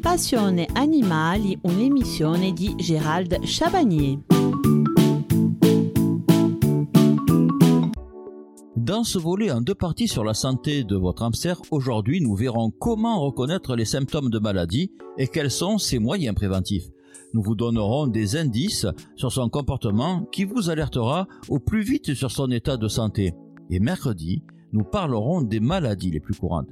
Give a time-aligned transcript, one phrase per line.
[0.00, 4.18] Passione Animali, un'emissione di Gérald Chabagnier.
[8.76, 12.70] Dans ce volet en deux parties sur la santé de votre hamster, aujourd'hui nous verrons
[12.70, 16.88] comment reconnaître les symptômes de maladie et quels sont ses moyens préventifs.
[17.32, 18.86] Nous vous donnerons des indices
[19.16, 23.34] sur son comportement qui vous alertera au plus vite sur son état de santé.
[23.68, 26.68] Et mercredi, nous parlerons des maladies les plus courantes.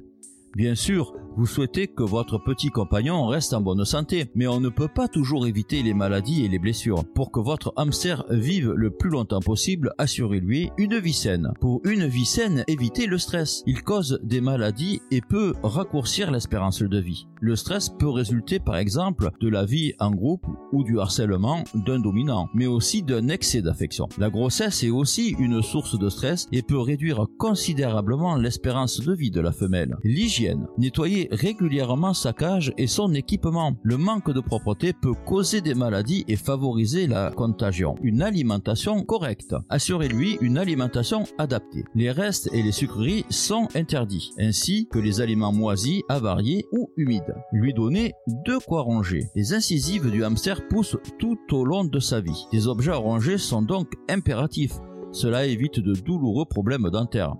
[0.55, 4.69] Bien sûr, vous souhaitez que votre petit compagnon reste en bonne santé, mais on ne
[4.69, 7.03] peut pas toujours éviter les maladies et les blessures.
[7.15, 11.53] Pour que votre hamster vive le plus longtemps possible, assurez-lui une vie saine.
[11.59, 13.63] Pour une vie saine, évitez le stress.
[13.65, 17.27] Il cause des maladies et peut raccourcir l'espérance de vie.
[17.41, 21.99] Le stress peut résulter par exemple de la vie en groupe ou du harcèlement d'un
[21.99, 24.07] dominant, mais aussi d'un excès d'affection.
[24.17, 29.31] La grossesse est aussi une source de stress et peut réduire considérablement l'espérance de vie
[29.31, 29.97] de la femelle.
[30.03, 30.67] L'hygiène.
[30.77, 33.75] Nettoyer régulièrement sa cage et son équipement.
[33.83, 37.95] Le manque de propreté peut causer des maladies et favoriser la contagion.
[38.01, 39.55] Une alimentation correcte.
[39.69, 41.85] Assurez-lui une alimentation adaptée.
[41.95, 47.35] Les restes et les sucreries sont interdits, ainsi que les aliments moisis, avariés ou humides.
[47.51, 48.13] Lui donner
[48.45, 49.29] de quoi ronger.
[49.35, 52.45] Les incisives du hamster poussent tout au long de sa vie.
[52.51, 54.79] Des objets à ronger sont donc impératifs.
[55.11, 57.35] Cela évite de douloureux problèmes dentaires.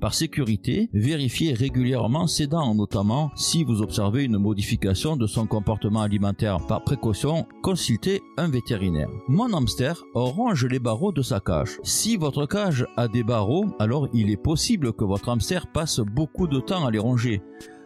[0.00, 6.00] Par sécurité, vérifiez régulièrement ses dents, notamment si vous observez une modification de son comportement
[6.00, 6.58] alimentaire.
[6.66, 9.10] Par précaution, consultez un vétérinaire.
[9.28, 11.78] Mon hamster ronge les barreaux de sa cage.
[11.82, 16.46] Si votre cage a des barreaux, alors il est possible que votre hamster passe beaucoup
[16.46, 17.42] de temps à les ronger.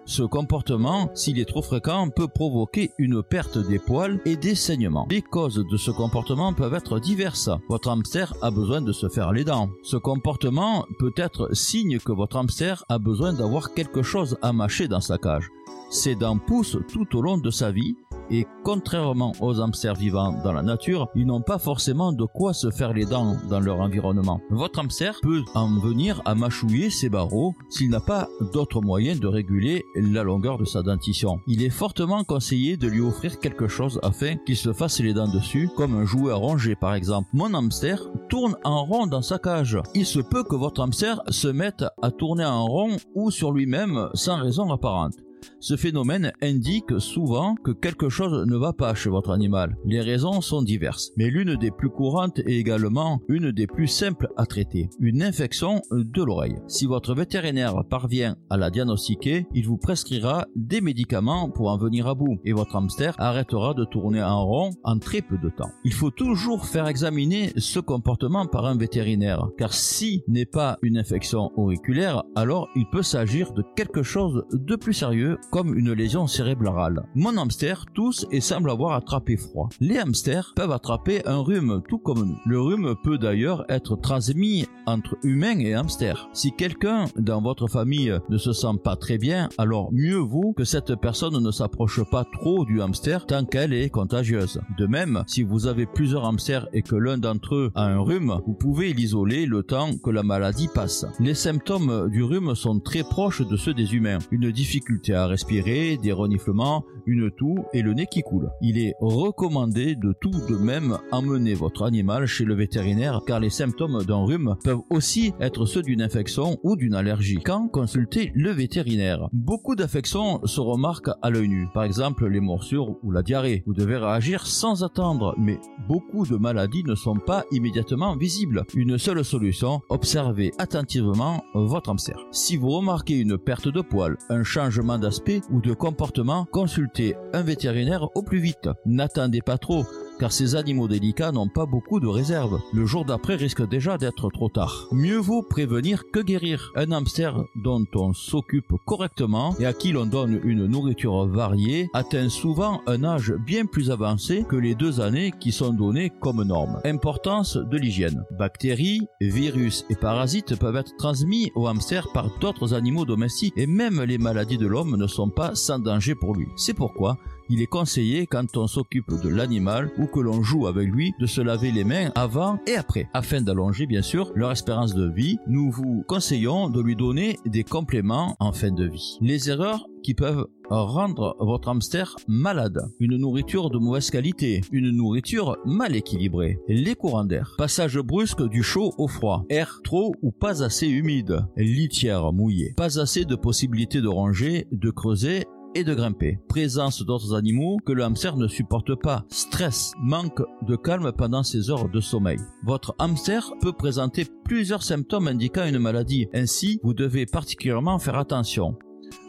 [0.06, 5.06] Ce comportement, s'il est trop fréquent, peut provoquer une perte des poils et des saignements.
[5.10, 7.48] Les causes de ce comportement peuvent être diverses.
[7.68, 9.70] Votre hamster a besoin de se faire les dents.
[9.82, 14.88] Ce comportement peut être signe que votre hamster a besoin d'avoir quelque chose à mâcher
[14.88, 15.48] dans sa cage.
[15.90, 17.96] Ses dents poussent tout au long de sa vie
[18.30, 22.70] et contrairement aux hamsters vivants dans la nature, ils n'ont pas forcément de quoi se
[22.70, 24.40] faire les dents dans leur environnement.
[24.50, 29.26] Votre hamster peut en venir à mâchouiller ses barreaux s'il n'a pas d'autre moyen de
[29.26, 31.38] réguler la longueur de sa dentition.
[31.46, 35.28] Il est fortement conseillé de lui offrir quelque chose afin qu'il se fasse les dents
[35.28, 37.28] dessus, comme un jouet à ronger par exemple.
[37.32, 39.78] Mon hamster tourne en rond dans sa cage.
[39.94, 44.08] Il se peut que votre hamster se mette à tourner en rond ou sur lui-même
[44.14, 45.14] sans raison apparente.
[45.60, 49.76] Ce phénomène indique souvent que quelque chose ne va pas chez votre animal.
[49.84, 54.28] Les raisons sont diverses, mais l'une des plus courantes est également une des plus simples
[54.36, 56.56] à traiter, une infection de l'oreille.
[56.68, 62.06] Si votre vétérinaire parvient à la diagnostiquer, il vous prescrira des médicaments pour en venir
[62.06, 65.70] à bout et votre hamster arrêtera de tourner en rond en très peu de temps.
[65.84, 70.98] Il faut toujours faire examiner ce comportement par un vétérinaire, car si n'est pas une
[70.98, 76.26] infection auriculaire, alors il peut s'agir de quelque chose de plus sérieux comme une lésion
[76.26, 77.04] cérébrale.
[77.14, 79.68] Mon hamster tousse et semble avoir attrapé froid.
[79.80, 82.38] Les hamsters peuvent attraper un rhume tout comme nous.
[82.46, 86.28] Le rhume peut d'ailleurs être transmis entre humains et hamsters.
[86.32, 90.64] Si quelqu'un dans votre famille ne se sent pas très bien, alors mieux vaut que
[90.64, 94.60] cette personne ne s'approche pas trop du hamster tant qu'elle est contagieuse.
[94.78, 98.40] De même, si vous avez plusieurs hamsters et que l'un d'entre eux a un rhume,
[98.46, 101.06] vous pouvez l'isoler le temps que la maladie passe.
[101.20, 104.18] Les symptômes du rhume sont très proches de ceux des humains.
[104.30, 108.50] Une difficulté à respirer, des reniflements, une toux et le nez qui coule.
[108.60, 113.50] Il est recommandé de tout de même emmener votre animal chez le vétérinaire car les
[113.50, 117.40] symptômes d'un rhume peuvent aussi être ceux d'une infection ou d'une allergie.
[117.44, 122.96] Quand consulter le vétérinaire Beaucoup d'affections se remarquent à l'œil nu, par exemple les morsures
[123.02, 123.62] ou la diarrhée.
[123.66, 125.58] Vous devez réagir sans attendre, mais
[125.88, 128.64] beaucoup de maladies ne sont pas immédiatement visibles.
[128.74, 132.18] Une seule solution, observez attentivement votre hamster.
[132.30, 137.42] Si vous remarquez une perte de poils, un changement d'aspect, ou de comportement, consultez un
[137.42, 138.70] vétérinaire au plus vite.
[138.86, 139.84] N'attendez pas trop
[140.18, 142.60] car ces animaux délicats n'ont pas beaucoup de réserves.
[142.72, 144.88] Le jour d'après risque déjà d'être trop tard.
[144.92, 146.72] Mieux vaut prévenir que guérir.
[146.76, 152.28] Un hamster dont on s'occupe correctement et à qui l'on donne une nourriture variée atteint
[152.28, 156.80] souvent un âge bien plus avancé que les deux années qui sont données comme norme.
[156.84, 158.24] Importance de l'hygiène.
[158.38, 164.02] Bactéries, virus et parasites peuvent être transmis au hamster par d'autres animaux domestiques et même
[164.02, 166.46] les maladies de l'homme ne sont pas sans danger pour lui.
[166.56, 167.18] C'est pourquoi
[167.50, 171.26] Il est conseillé quand on s'occupe de l'animal ou que l'on joue avec lui de
[171.26, 173.08] se laver les mains avant et après.
[173.12, 177.64] Afin d'allonger bien sûr leur espérance de vie, nous vous conseillons de lui donner des
[177.64, 179.18] compléments en fin de vie.
[179.20, 182.80] Les erreurs qui peuvent rendre votre hamster malade.
[183.00, 188.62] Une nourriture de mauvaise qualité, une nourriture mal équilibrée, les courants d'air, passage brusque du
[188.62, 194.00] chaud au froid, air trop ou pas assez humide, litière mouillée, pas assez de possibilités
[194.00, 196.38] de ranger, de creuser et de grimper.
[196.48, 199.24] Présence d'autres animaux que le hamster ne supporte pas.
[199.28, 202.38] Stress, manque de calme pendant ses heures de sommeil.
[202.64, 206.28] Votre hamster peut présenter plusieurs symptômes indiquant une maladie.
[206.34, 208.76] Ainsi, vous devez particulièrement faire attention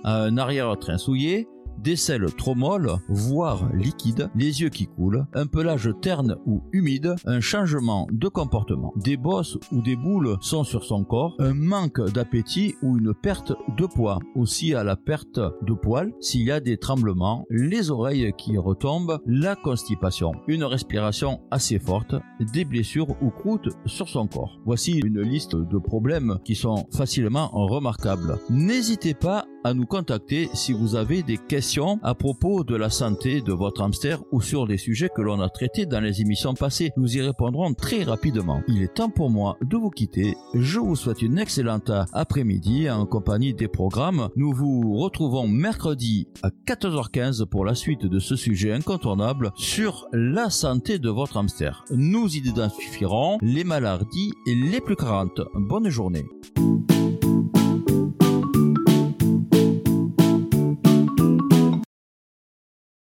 [0.04, 1.48] un arrière-train souillé,
[1.78, 7.16] des selles trop molles, voire liquides, les yeux qui coulent, un pelage terne ou humide,
[7.26, 8.94] un changement de comportement.
[8.98, 13.54] Des bosses ou des boules sont sur son corps, un manque d'appétit ou une perte
[13.78, 14.20] de poids.
[14.36, 19.20] Aussi à la perte de poils s'il y a des tremblements, les oreilles qui retombent,
[19.26, 22.16] la constipation, une respiration assez forte,
[22.54, 24.60] des blessures ou croûtes sur son corps.
[24.66, 28.40] Voici une liste de problèmes qui sont facilement remarquables.
[28.50, 33.42] N'hésitez pas à nous contacter si vous avez des questions à propos de la santé
[33.42, 36.92] de votre hamster ou sur des sujets que l'on a traités dans les émissions passées.
[36.98, 38.62] Nous y répondrons très rapidement.
[38.68, 40.36] Il est temps pour moi de vous quitter.
[40.54, 44.30] Je vous souhaite une excellente après-midi en compagnie des programmes.
[44.36, 50.52] Nous vous retrouvons mercredi à 14h15 pour la suite de ce sujet incontournable sur la
[50.52, 51.84] santé de votre hamster.
[51.90, 55.42] Nous identifierons les maladies les plus courantes.
[55.56, 56.26] Bonne journée.